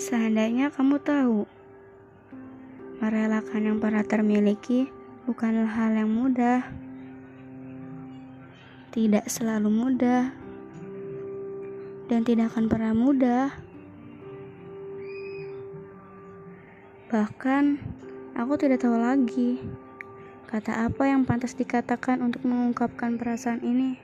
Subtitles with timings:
[0.00, 1.44] Seandainya kamu tahu,
[3.04, 4.88] merelakan yang pernah termiliki
[5.28, 6.64] bukanlah hal yang mudah.
[8.96, 10.32] Tidak selalu mudah,
[12.08, 13.52] dan tidak akan pernah mudah.
[17.12, 17.64] Bahkan,
[18.40, 19.60] aku tidak tahu lagi
[20.48, 24.00] kata apa yang pantas dikatakan untuk mengungkapkan perasaan ini.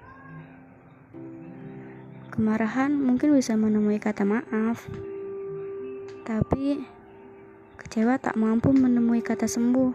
[2.37, 4.85] Kemarahan mungkin bisa menemui kata maaf
[6.27, 6.83] tapi
[7.79, 9.95] kecewa tak mampu menemui kata sembuh.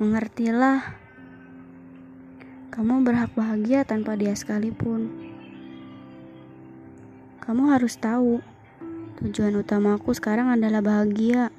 [0.00, 0.80] Mengertilah,
[2.72, 5.12] kamu berhak bahagia tanpa dia sekalipun.
[7.44, 8.40] Kamu harus tahu,
[9.20, 11.52] tujuan utamaku sekarang adalah bahagia.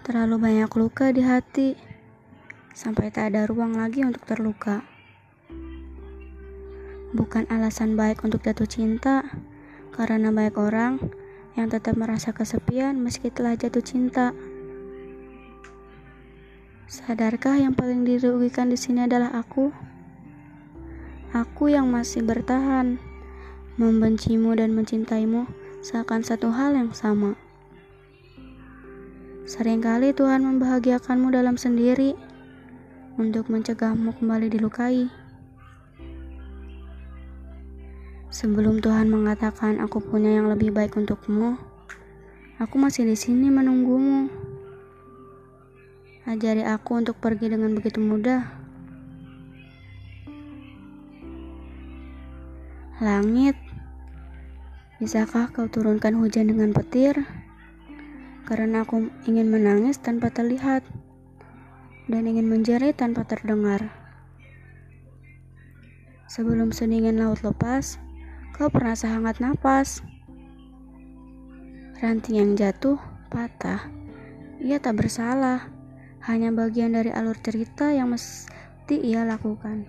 [0.00, 1.76] Terlalu banyak luka di hati,
[2.72, 4.80] sampai tak ada ruang lagi untuk terluka.
[7.12, 9.20] Bukan alasan baik untuk jatuh cinta,
[9.94, 10.98] karena banyak orang
[11.54, 14.36] yang tetap merasa kesepian meski telah jatuh cinta.
[16.86, 19.74] Sadarkah yang paling dirugikan di sini adalah aku?
[21.34, 23.02] Aku yang masih bertahan,
[23.76, 25.50] membencimu dan mencintaimu
[25.82, 27.34] seakan satu hal yang sama.
[29.46, 32.14] Seringkali Tuhan membahagiakanmu dalam sendiri
[33.14, 35.25] untuk mencegahmu kembali dilukai.
[38.36, 41.56] Sebelum Tuhan mengatakan aku punya yang lebih baik untukmu,
[42.60, 44.28] aku masih di sini menunggumu.
[46.28, 48.44] Ajari aku untuk pergi dengan begitu mudah.
[53.00, 53.56] Langit,
[55.00, 57.24] bisakah kau turunkan hujan dengan petir?
[58.44, 60.84] Karena aku ingin menangis tanpa terlihat
[62.04, 63.88] dan ingin menjerit tanpa terdengar.
[66.28, 67.96] Sebelum sedingin laut lepas,
[68.56, 70.00] Kau pernah sehangat napas.
[72.00, 72.96] Ranting yang jatuh
[73.28, 73.84] patah.
[74.64, 75.68] Ia tak bersalah,
[76.24, 79.84] hanya bagian dari alur cerita yang mesti ia lakukan.